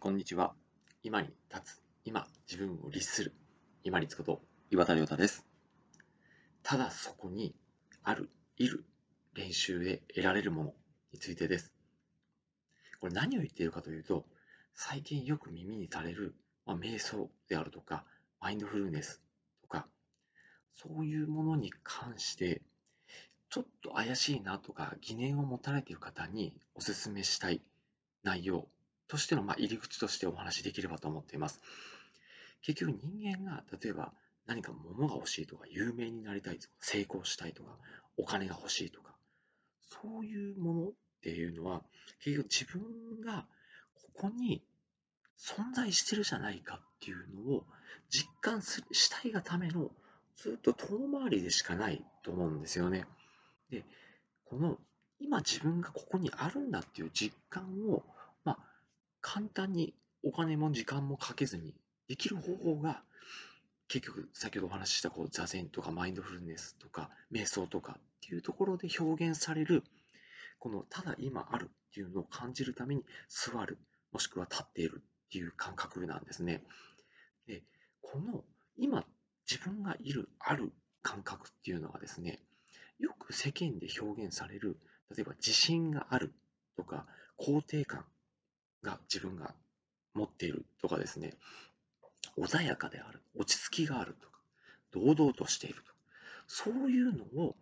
[0.00, 0.54] こんにちは。
[1.02, 3.34] 今に立つ、今自分を律する、
[3.82, 4.40] 今立つこと
[4.70, 5.44] 岩田亮太です。
[6.62, 7.52] ただそこに
[8.04, 8.84] ある、いる
[9.34, 10.74] 練習で得られるもの
[11.12, 11.72] についてです。
[13.00, 14.24] これ何を言っているかというと、
[14.72, 18.04] 最近よく耳にされる、まあ、瞑想であるとか、
[18.40, 19.20] マインドフルネス
[19.62, 19.88] とか、
[20.76, 22.62] そういうものに関して、
[23.50, 27.60] ちょっと怪しいなとか疑念を持たれている方にお勧めしたい
[28.22, 28.68] 内容
[29.08, 31.60] としてのまあ入り口としてお話しできればと思っています。
[32.62, 34.12] 結局人間が例えば
[34.46, 37.70] 何か物が欲しいとか有名になりたいとか成功したいとか
[38.16, 39.14] お金が欲しいとか
[40.02, 40.92] そういうものっ
[41.22, 41.82] ていうのは
[42.22, 43.46] 結局自分が
[43.94, 44.62] ここに
[45.38, 47.64] 存在してるじゃないかっていうのを
[48.10, 49.90] 実感するしたいがための
[50.36, 53.06] ずっと遠回りでしかないと思うんですよね。
[53.70, 53.84] で、
[54.44, 54.78] この
[55.20, 58.02] 今自分がここにあるんだっていう実感を
[59.30, 59.92] 簡単に
[60.24, 61.74] お金も時間もかけずに
[62.08, 63.02] できる方法が
[63.86, 69.84] 結局先ほどお話ししたこう座禅とかマインドフルネスとか瞑想とかっていうところで表現される
[70.58, 73.76] このただ今あるっていうのを感じるために座る
[74.12, 76.62] もしくは立っているっていう感覚なんですね。
[77.46, 77.62] で
[78.00, 78.44] この
[78.78, 79.04] 今
[79.46, 82.40] 自分がいるある感覚っていうのはですね
[82.98, 84.78] よく世間で表現される
[85.14, 86.32] 例えば自信がある
[86.78, 87.04] とか
[87.38, 88.06] 肯定感
[88.82, 89.54] が自分が
[90.14, 91.34] 持っているとかですね、
[92.38, 94.38] 穏やかである、落ち着きがあるとか、
[94.92, 95.94] 堂々としているとか、
[96.46, 97.56] そういうのを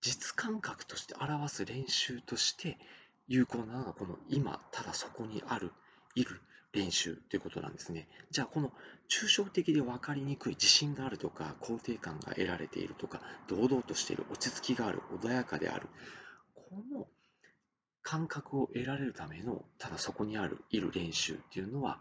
[0.00, 2.78] 実感覚として表す練習として
[3.26, 5.72] 有効なのがこの今、ただそこにある、
[6.14, 6.40] いる
[6.72, 8.08] 練習ということなんですね。
[8.30, 8.72] じゃあこの
[9.08, 15.88] 抽象的で分かりにくい自信があるとか肯定感が得られているとか堂々としている落ち着きがある穏やかである
[16.54, 17.06] この
[18.08, 22.00] 感覚を得られるための、ただそこにある、いる練習っていうのは、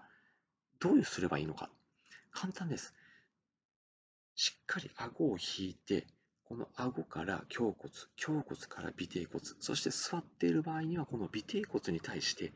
[0.79, 1.69] どうすればいいのか。
[2.31, 2.93] 簡単です。
[4.33, 6.07] しっかり顎を引いて、
[6.45, 7.91] この顎から胸骨、
[8.25, 12.53] 胸骨から尾てい骨、そして座っている場合にはこの尾てい骨に対して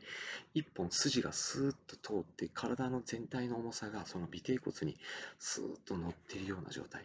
[0.54, 4.96] 一本筋がスーッと通って体の全体の重さがその尾てい骨に
[5.38, 7.04] スーッと乗っているような状態。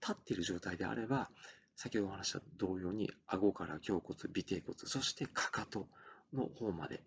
[0.00, 1.28] 立っている状態であれば
[1.76, 5.88] 先ほどお話した同様に顎から胸骨、尾てい骨、そしてかかと
[6.32, 7.02] の方まで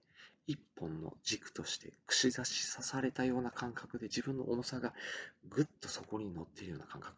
[0.46, 4.94] 一本の軸として串刺し刺されたような感覚で自分の重さが
[5.50, 7.16] ぐっとそこに乗っているような感覚。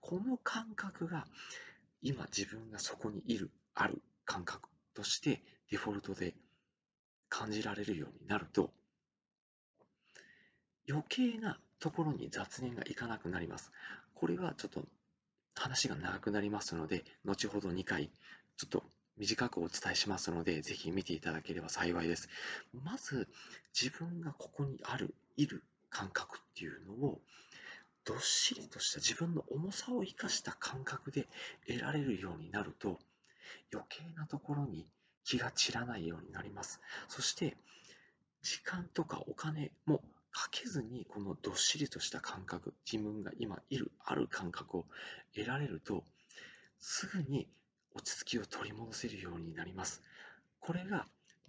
[0.00, 1.26] この感覚が
[2.02, 6.34] 今自分がそこにいる、ある感覚としてデフォルトで
[7.28, 8.70] 感じられるようになると
[10.88, 13.70] 余計なところに雑念がいかなくなります。
[14.14, 14.84] これはちょっと
[15.60, 18.10] 話が長くなりますので、後ほど2回、
[18.56, 18.84] ちょっと
[19.16, 22.28] 短くお伝えしますので、ぜひ見ていただければ幸いです。
[22.72, 23.28] まず、
[23.78, 27.20] 自分がここにある、いる感覚っていうのを、
[28.04, 31.28] どっしりとした自分の重さを生かした感覚で
[31.66, 32.98] 得られるようになると、
[33.72, 34.86] 余計なところに
[35.24, 36.80] 気が散らないようになります。
[37.08, 37.56] そして、
[38.42, 40.02] 時間とかお金も
[40.38, 44.84] かけずにこのどっしりとした感覚自分が今いるある感覚を
[45.34, 46.04] 得られると
[46.78, 47.48] すぐに
[47.92, 50.00] 落ち着きを取り戻せるようになります
[50.60, 51.06] これが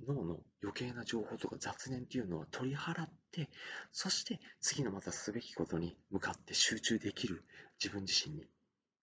[0.07, 3.49] 脳の余計な情報とか雑念っていうのは取り払って
[3.91, 7.43] そして次のまたすべきことに向かって集中できる
[7.79, 8.47] 自分自身に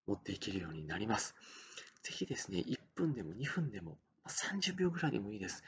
[0.08, 1.36] 持っていけるようになります
[2.02, 5.62] ぜひですね1分でも2分でも30秒ぐらいでもいいです。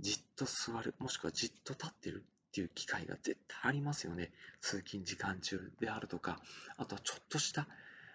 [0.00, 2.24] じっと座る、もしくはじっと立ってる。
[2.58, 4.32] ていう機会が絶対ありますよね。
[4.60, 6.40] 通勤時間中であるとか、
[6.76, 7.68] あとはちょっとした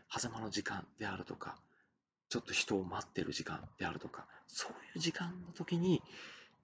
[0.10, 1.56] 狭間の時間であるとか、
[2.28, 6.02] ちょっと人を待ってる時間であるとか、そういう時間の時に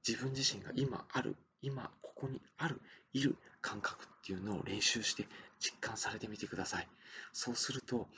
[0.06, 2.82] 自分自身が今ある、今ここにある、
[3.14, 5.26] いる感覚っていうのを練習して
[5.60, 6.88] 実感されてみてください。
[7.32, 8.10] そうすると、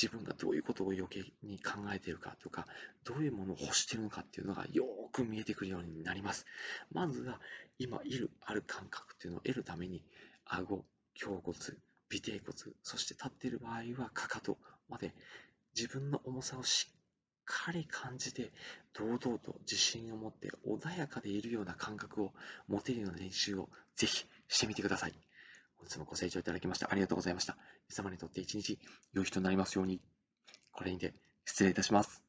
[0.00, 2.66] 自分がどういうことを余計に考えているかとか、
[3.04, 6.44] どういうものを欲しているのかっていうのがよく見えてくるようになります。
[6.92, 7.40] まずは、
[7.78, 10.04] 今いる、ある感覚っていうのを得るために、
[10.44, 10.84] 顎、
[11.18, 11.56] 胸骨、
[12.14, 14.58] 尾てい骨、そして立っている場合はかかと
[14.88, 15.14] まで
[15.74, 16.94] 自分の重さをしっ
[17.44, 18.52] かり感じて、
[18.92, 22.32] 堂々と自信を持って穏やかでいるような感覚を
[22.68, 25.25] 持てるような練習をぜひしてみてください。
[25.86, 27.56] 本日もご清聴いただきましてありがとうございました。
[27.88, 28.80] 皆様にとって一日
[29.12, 30.00] 良い日となりますように。
[30.72, 32.25] これにて失礼いたします。